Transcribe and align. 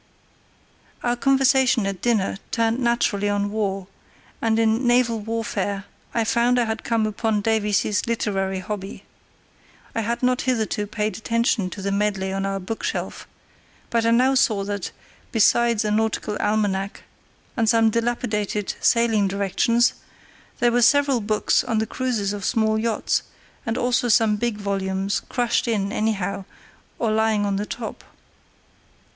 Our 1.03 1.15
conversation 1.15 1.85
at 1.85 2.01
dinner 2.01 2.39
turned 2.49 2.79
naturally 2.79 3.29
on 3.29 3.51
war, 3.51 3.85
and 4.41 4.57
in 4.57 4.87
naval 4.87 5.19
warfare 5.19 5.83
I 6.11 6.23
found 6.23 6.57
I 6.59 6.63
had 6.65 6.83
come 6.83 7.05
upon 7.05 7.41
Davies's 7.41 8.07
literary 8.07 8.61
hobby. 8.61 9.03
I 9.93 10.01
had 10.01 10.23
not 10.23 10.41
hitherto 10.41 10.87
paid 10.87 11.17
attention 11.17 11.69
to 11.69 11.83
the 11.83 11.91
medley 11.91 12.33
on 12.33 12.47
our 12.47 12.59
bookshelf, 12.59 13.27
but 13.91 14.03
I 14.03 14.09
now 14.09 14.33
saw 14.33 14.63
that, 14.63 14.89
besides 15.31 15.85
a 15.85 15.91
Nautical 15.91 16.35
Almanack 16.39 17.03
and 17.55 17.69
some 17.69 17.91
dilapidated 17.91 18.73
Sailing 18.79 19.27
Directions, 19.27 19.93
there 20.59 20.71
were 20.71 20.81
several 20.81 21.21
books 21.21 21.63
on 21.63 21.77
the 21.77 21.85
cruises 21.85 22.33
of 22.33 22.43
small 22.43 22.79
yachts, 22.79 23.21
and 23.67 23.77
also 23.77 24.07
some 24.09 24.35
big 24.37 24.57
volumes 24.57 25.19
crushed 25.29 25.67
in 25.67 25.91
anyhow 25.91 26.45
or 26.97 27.11
lying 27.11 27.45
on 27.45 27.57
the 27.57 27.67
top. 27.67 28.03